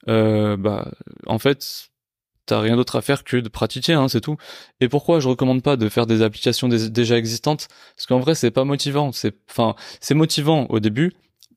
bah 0.07 0.91
en 1.27 1.39
fait 1.39 1.89
t'as 2.45 2.59
rien 2.59 2.75
d'autre 2.75 2.97
à 2.97 3.01
faire 3.01 3.23
que 3.23 3.37
de 3.37 3.49
pratiquer, 3.49 3.93
hein, 3.93 4.07
c'est 4.07 4.21
tout. 4.21 4.37
Et 4.81 4.89
pourquoi 4.89 5.19
je 5.19 5.29
recommande 5.29 5.63
pas 5.63 5.77
de 5.77 5.89
faire 5.89 6.05
des 6.05 6.21
applications 6.21 6.67
déjà 6.67 7.17
existantes? 7.17 7.67
Parce 7.95 8.05
qu'en 8.05 8.19
vrai, 8.19 8.35
c'est 8.35 8.51
pas 8.51 8.65
motivant. 8.65 9.11
C'est, 9.11 9.35
enfin, 9.49 9.75
c'est 10.01 10.13
motivant 10.13 10.65
au 10.69 10.79
début, 10.79 11.13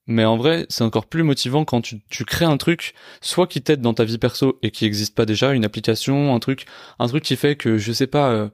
mais 0.07 0.25
en 0.25 0.37
vrai, 0.37 0.67
c'est 0.69 0.85
encore 0.85 1.07
plus 1.07 1.23
motivant 1.23 1.65
quand 1.65 1.81
tu, 1.81 2.01
tu 2.09 2.25
crées 2.25 2.45
un 2.45 2.57
truc, 2.57 2.95
soit 3.21 3.47
qui 3.47 3.63
t'aide 3.63 3.81
dans 3.81 3.95
ta 3.95 4.05
vie 4.05 4.19
perso 4.19 4.59
et 4.63 4.71
qui 4.71 4.85
existe 4.85 5.15
pas 5.15 5.27
déjà, 5.27 5.53
une 5.53 5.65
application, 5.65 6.35
un 6.35 6.39
truc, 6.39 6.67
un 6.99 7.09
truc 7.09 7.25
qui 7.25 7.37
fait 7.37 7.57
que, 7.57 7.79
je 7.79 7.93
sais 7.93 8.07
pas, 8.07 8.31
euh, 8.31 8.49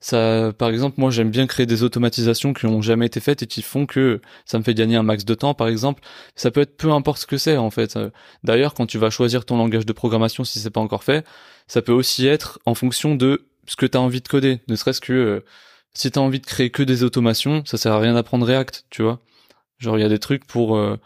ça, 0.00 0.52
par 0.58 0.68
exemple, 0.68 0.96
moi 1.00 1.10
j'aime 1.10 1.30
bien 1.30 1.46
créer 1.46 1.64
des 1.66 1.84
automatisations 1.84 2.52
qui 2.52 2.66
ont 2.66 2.82
jamais 2.82 3.06
été 3.06 3.20
faites 3.20 3.42
et 3.44 3.46
qui 3.46 3.62
font 3.62 3.86
que 3.86 4.20
ça 4.44 4.58
me 4.58 4.64
fait 4.64 4.74
gagner 4.74 4.96
un 4.96 5.04
max 5.04 5.24
de 5.24 5.34
temps, 5.34 5.54
par 5.54 5.68
exemple. 5.68 6.02
Ça 6.34 6.50
peut 6.50 6.60
être 6.62 6.76
peu 6.76 6.90
importe 6.92 7.20
ce 7.20 7.26
que 7.26 7.36
c'est 7.38 7.56
en 7.56 7.70
fait. 7.70 7.96
D'ailleurs, 8.42 8.74
quand 8.74 8.86
tu 8.86 8.98
vas 8.98 9.10
choisir 9.10 9.44
ton 9.44 9.56
langage 9.56 9.86
de 9.86 9.92
programmation, 9.92 10.44
si 10.44 10.58
c'est 10.58 10.70
pas 10.70 10.80
encore 10.80 11.04
fait, 11.04 11.24
ça 11.68 11.82
peut 11.82 11.92
aussi 11.92 12.26
être 12.26 12.58
en 12.66 12.74
fonction 12.74 13.14
de 13.14 13.46
ce 13.66 13.76
que 13.76 13.86
tu 13.86 13.96
as 13.96 14.00
envie 14.00 14.20
de 14.20 14.28
coder. 14.28 14.60
Ne 14.68 14.76
serait-ce 14.76 15.00
que 15.00 15.12
euh, 15.12 15.44
si 15.94 16.10
tu 16.10 16.18
as 16.18 16.22
envie 16.22 16.40
de 16.40 16.46
créer 16.46 16.70
que 16.70 16.82
des 16.82 17.04
automations, 17.04 17.62
ça 17.64 17.76
sert 17.76 17.92
à 17.92 18.00
rien 18.00 18.14
d'apprendre 18.14 18.46
React, 18.46 18.86
tu 18.90 19.02
vois. 19.02 19.20
Genre 19.82 19.98
il 19.98 20.02
y 20.02 20.04
a 20.04 20.08
des 20.08 20.18
trucs 20.20 20.46
pour 20.46 20.76
euh, 20.76 20.96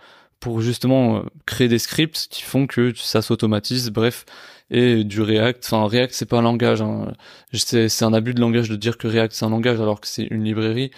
pour 0.40 0.60
justement 0.60 1.18
euh, 1.18 1.22
créer 1.46 1.68
des 1.68 1.78
scripts 1.78 2.28
qui 2.30 2.42
font 2.42 2.66
que 2.66 2.92
ça 2.94 3.22
s'automatise, 3.22 3.90
bref, 3.90 4.26
et 4.70 5.02
du 5.04 5.22
React. 5.22 5.64
Enfin 5.64 5.86
React 5.86 6.12
c'est 6.14 6.26
pas 6.26 6.38
un 6.38 6.42
langage, 6.42 6.82
hein. 6.82 7.12
c'est 7.54 8.02
un 8.02 8.12
abus 8.12 8.34
de 8.34 8.40
langage 8.40 8.68
de 8.68 8.76
dire 8.76 8.98
que 8.98 9.08
React 9.08 9.32
c'est 9.34 9.44
un 9.46 9.50
langage 9.50 9.80
alors 9.80 10.00
que 10.00 10.06
c'est 10.06 10.24
une 10.24 10.44
librairie. 10.44 10.90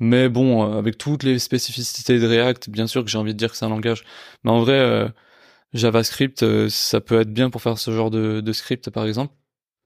Mais 0.00 0.28
bon, 0.28 0.64
euh, 0.64 0.78
avec 0.78 0.98
toutes 0.98 1.24
les 1.24 1.38
spécificités 1.38 2.18
de 2.18 2.26
React, 2.26 2.70
bien 2.70 2.86
sûr 2.86 3.04
que 3.04 3.10
j'ai 3.10 3.18
envie 3.18 3.32
de 3.34 3.38
dire 3.38 3.50
que 3.50 3.56
c'est 3.56 3.64
un 3.64 3.68
langage. 3.68 4.04
Mais 4.44 4.50
en 4.50 4.60
vrai, 4.60 5.12
JavaScript, 5.72 6.68
ça 6.68 7.00
peut 7.00 7.20
être 7.20 7.32
bien 7.32 7.50
pour 7.50 7.62
faire 7.62 7.78
ce 7.78 7.90
genre 7.90 8.10
de, 8.10 8.40
de 8.40 8.52
script 8.52 8.90
par 8.90 9.06
exemple. 9.06 9.34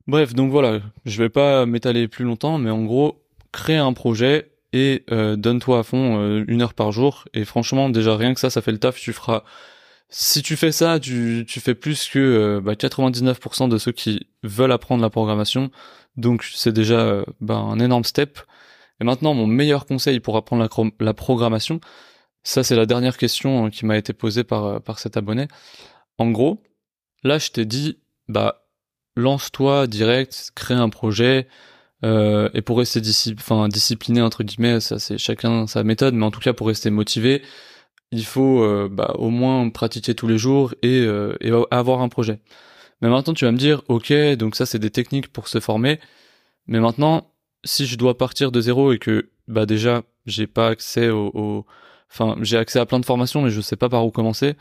Bref, 0.06 0.34
donc 0.34 0.50
voilà, 0.50 0.80
je 1.04 1.22
vais 1.22 1.28
pas 1.28 1.66
m'étaler 1.66 2.08
plus 2.08 2.24
longtemps, 2.24 2.58
mais 2.58 2.70
en 2.70 2.84
gros, 2.84 3.22
créer 3.52 3.76
un 3.76 3.92
projet, 3.92 4.50
et 4.72 5.04
euh, 5.10 5.36
donne-toi 5.36 5.80
à 5.80 5.82
fond 5.82 6.18
euh, 6.18 6.44
une 6.48 6.62
heure 6.62 6.74
par 6.74 6.92
jour. 6.92 7.24
Et 7.34 7.44
franchement, 7.44 7.88
déjà 7.90 8.16
rien 8.16 8.34
que 8.34 8.40
ça, 8.40 8.50
ça 8.50 8.62
fait 8.62 8.72
le 8.72 8.78
taf. 8.78 8.98
Tu 8.98 9.12
feras. 9.12 9.44
Si 10.10 10.42
tu 10.42 10.56
fais 10.56 10.72
ça, 10.72 10.98
tu, 10.98 11.44
tu 11.46 11.60
fais 11.60 11.74
plus 11.74 12.08
que 12.08 12.18
euh, 12.18 12.60
bah, 12.62 12.74
99% 12.74 13.68
de 13.68 13.78
ceux 13.78 13.92
qui 13.92 14.28
veulent 14.42 14.72
apprendre 14.72 15.02
la 15.02 15.10
programmation. 15.10 15.70
Donc 16.16 16.44
c'est 16.44 16.72
déjà 16.72 17.24
bah, 17.40 17.56
un 17.56 17.78
énorme 17.78 18.04
step. 18.04 18.40
Et 19.00 19.04
maintenant, 19.04 19.34
mon 19.34 19.46
meilleur 19.46 19.86
conseil 19.86 20.20
pour 20.20 20.36
apprendre 20.36 20.62
la, 20.62 20.90
la 21.04 21.14
programmation, 21.14 21.80
ça 22.42 22.64
c'est 22.64 22.74
la 22.76 22.86
dernière 22.86 23.16
question 23.16 23.66
hein, 23.66 23.70
qui 23.70 23.86
m'a 23.86 23.96
été 23.96 24.12
posée 24.12 24.44
par 24.44 24.82
par 24.82 24.98
cet 24.98 25.16
abonné. 25.16 25.46
En 26.18 26.30
gros, 26.30 26.62
là 27.22 27.38
je 27.38 27.50
t'ai 27.50 27.64
dit, 27.64 27.98
bah 28.28 28.68
lance-toi 29.16 29.86
direct, 29.86 30.50
crée 30.54 30.74
un 30.74 30.88
projet, 30.88 31.48
euh, 32.04 32.48
et 32.54 32.62
pour 32.62 32.78
rester 32.78 33.00
enfin, 33.38 33.68
discipliné 33.68 34.22
entre 34.22 34.44
guillemets, 34.44 34.80
ça 34.80 34.98
c'est 34.98 35.18
chacun 35.18 35.66
sa 35.66 35.82
méthode, 35.84 36.14
mais 36.14 36.24
en 36.24 36.30
tout 36.30 36.40
cas 36.40 36.52
pour 36.52 36.68
rester 36.68 36.90
motivé, 36.90 37.42
il 38.12 38.24
faut 38.24 38.62
euh, 38.62 38.88
bah, 38.90 39.14
au 39.18 39.30
moins 39.30 39.68
pratiquer 39.70 40.14
tous 40.14 40.28
les 40.28 40.38
jours 40.38 40.74
et, 40.82 41.00
euh, 41.00 41.34
et, 41.40 41.50
avoir 41.70 42.00
un 42.02 42.08
projet. 42.08 42.40
Mais 43.02 43.08
maintenant 43.08 43.34
tu 43.34 43.44
vas 43.44 43.52
me 43.52 43.58
dire, 43.58 43.82
ok, 43.88 44.12
donc 44.36 44.56
ça 44.56 44.66
c'est 44.66 44.78
des 44.78 44.90
techniques 44.90 45.32
pour 45.32 45.48
se 45.48 45.60
former, 45.60 46.00
mais 46.66 46.80
maintenant 46.80 47.32
si 47.64 47.86
je 47.86 47.96
dois 47.98 48.16
partir 48.18 48.52
de 48.52 48.60
zéro 48.60 48.92
et 48.92 48.98
que 48.98 49.30
bah 49.48 49.66
déjà 49.66 50.02
j'ai 50.26 50.46
pas 50.46 50.68
accès 50.68 51.10
au, 51.10 51.66
enfin 52.10 52.36
j'ai 52.42 52.58
accès 52.58 52.78
à 52.78 52.86
plein 52.86 53.00
de 53.00 53.06
formations 53.06 53.42
mais 53.42 53.50
je 53.50 53.60
sais 53.60 53.76
pas 53.76 53.88
par 53.88 54.06
où 54.06 54.10
commencer. 54.10 54.56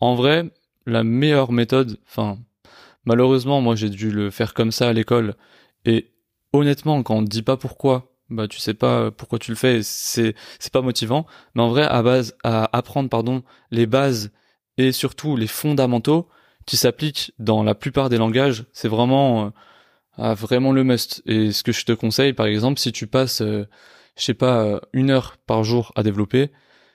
En 0.00 0.14
vrai, 0.14 0.50
la 0.86 1.04
meilleure 1.04 1.52
méthode, 1.52 1.98
enfin 2.06 2.38
malheureusement 3.06 3.60
moi 3.62 3.76
j'ai 3.76 3.90
dû 3.90 4.10
le 4.10 4.30
faire 4.30 4.54
comme 4.54 4.72
ça 4.72 4.88
à 4.88 4.92
l'école 4.92 5.36
et 5.84 6.11
honnêtement, 6.52 7.02
quand 7.02 7.16
on 7.16 7.24
te 7.24 7.28
dit 7.30 7.42
pas 7.42 7.56
pourquoi, 7.56 8.12
bah 8.30 8.48
tu 8.48 8.58
sais 8.58 8.74
pas 8.74 9.10
pourquoi 9.10 9.38
tu 9.38 9.50
le 9.50 9.56
fais, 9.56 9.82
c'est 9.82 10.34
c'est 10.58 10.72
pas 10.72 10.82
motivant. 10.82 11.26
Mais 11.54 11.62
en 11.62 11.68
vrai, 11.68 11.82
à 11.84 12.02
base 12.02 12.36
à 12.44 12.76
apprendre 12.76 13.08
pardon 13.08 13.42
les 13.70 13.86
bases 13.86 14.32
et 14.78 14.92
surtout 14.92 15.36
les 15.36 15.46
fondamentaux 15.46 16.28
qui 16.66 16.76
s'appliquent 16.76 17.32
dans 17.38 17.62
la 17.62 17.74
plupart 17.74 18.08
des 18.08 18.18
langages, 18.18 18.64
c'est 18.72 18.88
vraiment 18.88 19.52
euh, 20.18 20.34
vraiment 20.34 20.72
le 20.72 20.84
must. 20.84 21.22
Et 21.26 21.52
ce 21.52 21.62
que 21.62 21.72
je 21.72 21.84
te 21.84 21.92
conseille, 21.92 22.32
par 22.32 22.46
exemple, 22.46 22.80
si 22.80 22.92
tu 22.92 23.06
passes, 23.06 23.42
euh, 23.42 23.66
je 24.16 24.24
sais 24.24 24.34
pas, 24.34 24.64
euh, 24.64 24.80
une 24.92 25.10
heure 25.10 25.36
par 25.46 25.64
jour 25.64 25.92
à 25.96 26.02
développer, 26.02 26.50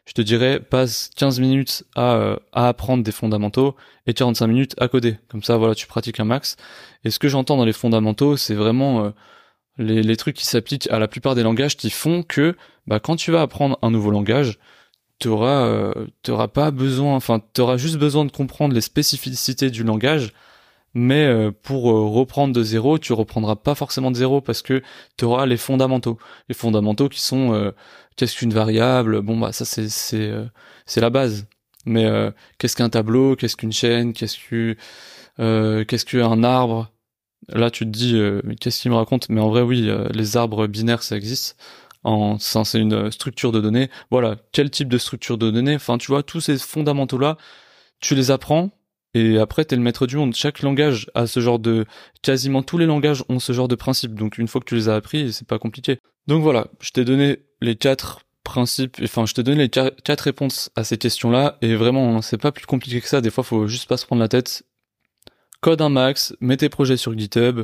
je 0.05 0.13
te 0.13 0.21
dirais 0.21 0.59
passe 0.61 1.09
15 1.17 1.39
minutes 1.39 1.83
à, 1.95 2.37
à 2.53 2.69
apprendre 2.69 3.03
des 3.03 3.11
fondamentaux 3.11 3.75
et 4.07 4.13
45 4.13 4.47
minutes 4.47 4.75
à 4.79 4.87
coder. 4.87 5.17
Comme 5.29 5.43
ça, 5.43 5.57
voilà, 5.57 5.75
tu 5.75 5.87
pratiques 5.87 6.19
un 6.19 6.25
max. 6.25 6.55
Et 7.03 7.11
ce 7.11 7.19
que 7.19 7.27
j'entends 7.27 7.57
dans 7.57 7.65
les 7.65 7.73
fondamentaux, 7.73 8.37
c'est 8.37 8.55
vraiment 8.55 9.11
les, 9.77 10.03
les 10.03 10.15
trucs 10.17 10.35
qui 10.35 10.45
s'appliquent 10.45 10.89
à 10.91 10.99
la 10.99 11.07
plupart 11.07 11.35
des 11.35 11.43
langages 11.43 11.77
qui 11.77 11.89
font 11.89 12.23
que 12.23 12.55
bah, 12.87 12.99
quand 12.99 13.15
tu 13.15 13.31
vas 13.31 13.41
apprendre 13.41 13.77
un 13.81 13.91
nouveau 13.91 14.11
langage, 14.11 14.59
tu 15.19 15.27
auras, 15.29 15.65
euh, 15.65 16.47
pas 16.53 16.71
besoin, 16.71 17.15
enfin, 17.15 17.41
tu 17.53 17.61
auras 17.61 17.77
juste 17.77 17.97
besoin 17.97 18.25
de 18.25 18.31
comprendre 18.31 18.73
les 18.73 18.81
spécificités 18.81 19.69
du 19.69 19.83
langage, 19.83 20.33
mais 20.93 21.25
euh, 21.25 21.51
pour 21.51 21.91
euh, 21.91 22.07
reprendre 22.07 22.53
de 22.53 22.63
zéro, 22.63 22.97
tu 22.99 23.13
reprendras 23.13 23.55
pas 23.55 23.75
forcément 23.75 24.11
de 24.11 24.15
zéro 24.15 24.41
parce 24.41 24.61
que 24.61 24.81
tu 25.17 25.25
auras 25.25 25.45
les 25.45 25.57
fondamentaux. 25.57 26.17
Les 26.49 26.55
fondamentaux 26.55 27.09
qui 27.09 27.21
sont 27.21 27.53
euh, 27.53 27.71
qu'est-ce 28.15 28.37
qu'une 28.37 28.53
variable, 28.53 29.21
bon 29.21 29.37
bah 29.37 29.51
ça 29.51 29.65
c'est 29.65 29.89
c'est 29.89 30.31
c'est 30.85 31.01
la 31.01 31.09
base. 31.09 31.47
Mais 31.85 32.05
qu'est-ce 32.57 32.75
qu'un 32.75 32.89
tableau, 32.89 33.35
qu'est-ce 33.37 33.55
qu'une 33.55 33.71
chaîne, 33.71 34.13
qu'est-ce 34.13 34.37
que 34.49 34.75
qu'est-ce 35.83 36.05
qu'un 36.05 36.43
arbre, 36.43 36.91
Là, 37.49 37.71
tu 37.71 37.85
te 37.85 37.89
dis, 37.89 38.15
euh, 38.15 38.41
qu'est-ce 38.59 38.81
qu'il 38.81 38.91
me 38.91 38.97
raconte? 38.97 39.29
Mais 39.29 39.41
en 39.41 39.49
vrai, 39.49 39.61
oui, 39.61 39.89
euh, 39.89 40.07
les 40.13 40.35
arbres 40.37 40.67
binaires, 40.67 41.03
ça 41.03 41.15
existe. 41.15 41.57
En, 42.03 42.37
c'est 42.39 42.79
une 42.79 42.93
euh, 42.93 43.11
structure 43.11 43.51
de 43.51 43.61
données. 43.61 43.89
Voilà, 44.11 44.35
quel 44.51 44.69
type 44.69 44.89
de 44.89 44.97
structure 44.97 45.37
de 45.37 45.49
données? 45.49 45.75
Enfin, 45.75 45.97
tu 45.97 46.07
vois, 46.07 46.23
tous 46.23 46.41
ces 46.41 46.57
fondamentaux-là, 46.57 47.37
tu 47.99 48.15
les 48.15 48.31
apprends. 48.31 48.71
Et 49.13 49.39
après, 49.39 49.65
t'es 49.65 49.75
le 49.75 49.81
maître 49.81 50.07
du 50.07 50.17
monde. 50.17 50.35
Chaque 50.35 50.61
langage 50.61 51.09
a 51.15 51.25
ce 51.25 51.39
genre 51.39 51.59
de, 51.59 51.85
quasiment 52.21 52.61
tous 52.63 52.77
les 52.77 52.85
langages 52.85 53.23
ont 53.29 53.39
ce 53.39 53.53
genre 53.53 53.67
de 53.67 53.75
principe. 53.75 54.13
Donc, 54.13 54.37
une 54.37 54.47
fois 54.47 54.61
que 54.61 54.65
tu 54.65 54.75
les 54.75 54.89
as 54.89 54.95
appris, 54.95 55.33
c'est 55.33 55.47
pas 55.47 55.57
compliqué. 55.59 55.99
Donc 56.27 56.43
voilà, 56.43 56.67
je 56.81 56.91
t'ai 56.91 57.05
donné 57.05 57.39
les 57.61 57.77
quatre 57.77 58.21
principes. 58.43 58.97
Enfin, 59.01 59.25
je 59.25 59.33
t'ai 59.33 59.43
donné 59.43 59.63
les 59.63 59.69
quatre 59.69 60.21
réponses 60.21 60.69
à 60.75 60.83
ces 60.83 60.97
questions-là. 60.97 61.57
Et 61.61 61.75
vraiment, 61.75 62.21
c'est 62.21 62.37
pas 62.37 62.51
plus 62.51 62.65
compliqué 62.65 63.01
que 63.01 63.07
ça. 63.07 63.21
Des 63.21 63.31
fois, 63.31 63.43
faut 63.43 63.67
juste 63.67 63.87
pas 63.87 63.97
se 63.97 64.05
prendre 64.05 64.21
la 64.21 64.27
tête 64.27 64.63
code 65.61 65.81
un 65.81 65.89
max, 65.89 66.35
mets 66.39 66.57
tes 66.57 66.69
projets 66.69 66.97
sur 66.97 67.17
GitHub, 67.17 67.61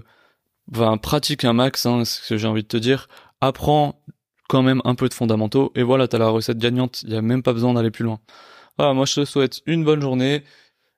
va 0.71 0.95
pratique 0.97 1.43
un 1.45 1.53
max, 1.53 1.85
hein, 1.85 2.05
ce 2.05 2.27
que 2.27 2.37
j'ai 2.37 2.47
envie 2.47 2.63
de 2.63 2.67
te 2.67 2.77
dire, 2.77 3.07
apprends 3.41 4.01
quand 4.49 4.61
même 4.61 4.81
un 4.85 4.95
peu 4.95 5.09
de 5.09 5.13
fondamentaux, 5.13 5.71
et 5.75 5.83
voilà, 5.83 6.07
t'as 6.07 6.17
la 6.17 6.29
recette 6.29 6.57
gagnante, 6.57 7.03
il 7.03 7.13
y 7.13 7.15
a 7.15 7.21
même 7.21 7.43
pas 7.43 7.53
besoin 7.53 7.73
d'aller 7.73 7.91
plus 7.91 8.03
loin. 8.03 8.19
Voilà, 8.77 8.93
moi 8.93 9.05
je 9.05 9.21
te 9.21 9.25
souhaite 9.25 9.61
une 9.65 9.83
bonne 9.83 10.01
journée, 10.01 10.43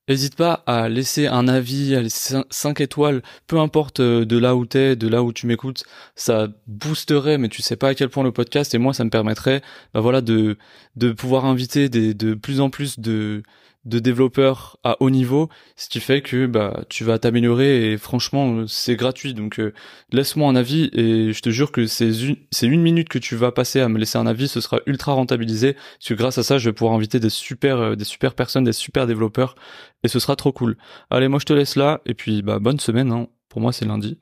N'hésite 0.08 0.36
pas 0.36 0.64
à 0.68 0.88
laisser 0.88 1.26
un 1.26 1.48
avis, 1.48 1.96
à 1.96 2.02
laisser 2.02 2.36
5 2.52 2.80
étoiles, 2.80 3.24
peu 3.48 3.58
importe 3.60 4.02
euh, 4.02 4.24
de 4.24 4.38
là 4.38 4.56
où 4.56 4.68
t'es, 4.68 4.96
de 4.96 5.08
là 5.08 5.24
où 5.24 5.34
tu 5.34 5.48
m'écoutes, 5.48 5.84
ça 6.16 6.48
boosterait, 6.68 7.40
mais 7.40 7.50
tu 7.50 7.64
sais 7.64 7.76
pas 7.76 7.90
à 7.90 7.96
quel 7.96 8.10
point 8.10 8.24
le 8.24 8.32
podcast, 8.32 8.76
et 8.76 8.78
moi 8.78 8.94
ça 8.94 9.04
me 9.04 9.10
permettrait, 9.10 9.64
bah 9.96 10.02
voilà, 10.02 10.22
de, 10.22 10.58
de 10.96 11.12
pouvoir 11.12 11.46
inviter 11.46 11.90
des, 11.90 12.14
de 12.14 12.36
plus 12.36 12.62
en 12.62 12.70
plus 12.70 13.00
de, 13.00 13.42
de 13.86 14.00
développeurs 14.00 14.78
à 14.84 14.98
haut 15.00 15.12
niveau, 15.12 15.50
ce 15.76 15.90
qui 15.90 16.00
fait 16.00 16.22
que 16.22 16.48
bah 16.48 16.84
tu 16.90 17.04
vas 17.04 17.20
t'améliorer 17.20 17.92
et 17.92 17.98
franchement 17.98 18.66
c'est 18.68 18.96
gratuit 18.96 19.36
donc 19.36 19.60
euh, 19.60 19.74
laisse-moi 20.12 20.50
un 20.50 20.56
avis 20.56 20.90
et 20.94 21.34
je 21.34 21.42
te 21.42 21.52
jure 21.52 21.72
que 21.72 21.86
c'est 21.86 22.10
une 22.10 22.38
une 22.62 22.82
minute 22.82 23.10
que 23.10 23.20
tu 23.20 23.36
vas 23.36 23.52
passer 23.52 23.80
à 23.82 23.88
me 23.88 24.00
laisser 24.00 24.18
un 24.18 24.26
avis, 24.26 24.48
ce 24.48 24.60
sera 24.60 24.80
ultra 24.88 25.14
rentabilisé 25.14 25.74
parce 25.74 26.10
que 26.10 26.14
grâce 26.16 26.38
à 26.40 26.44
ça 26.44 26.58
je 26.58 26.70
vais 26.70 26.74
pouvoir 26.74 26.96
inviter 26.96 27.20
des 27.20 27.30
super 27.30 27.78
euh, 27.78 27.96
des 27.96 28.06
super 28.06 28.34
personnes, 28.34 28.64
des 28.64 28.74
super 28.74 29.06
développeurs 29.06 29.56
et 30.04 30.08
ce 30.08 30.20
sera 30.20 30.36
trop 30.36 30.52
cool. 30.52 30.78
Allez 31.12 31.28
moi 31.28 31.40
je 31.40 31.46
te 31.46 31.54
laisse 31.54 31.76
là 31.76 32.02
et 32.08 32.16
puis 32.16 32.42
bah 32.42 32.60
bonne 32.60 32.80
semaine 32.80 33.12
hein. 33.12 33.28
pour 33.50 33.62
moi 33.62 33.72
c'est 33.72 33.86
lundi 33.86 34.18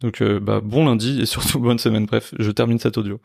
donc 0.00 0.22
euh, 0.22 0.40
bah 0.40 0.60
bon 0.62 0.86
lundi 0.86 1.20
et 1.20 1.26
surtout 1.34 1.58
bonne 1.58 1.78
semaine 1.78 2.06
bref 2.06 2.34
je 2.38 2.50
termine 2.52 2.78
cet 2.78 2.98
audio. 2.98 3.20